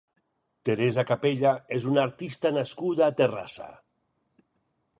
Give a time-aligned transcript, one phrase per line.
[0.69, 3.69] Teresa Capella és una artista nascuda a Terrassa.